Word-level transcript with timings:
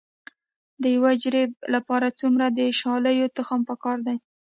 د 0.81 0.83
یو 0.95 1.05
جریب 1.23 1.51
لپاره 1.75 2.07
څومره 2.19 2.45
د 2.57 2.59
شالیو 2.79 3.33
تخم 3.37 3.59
پکار 3.69 3.97
دی؟ 4.07 4.17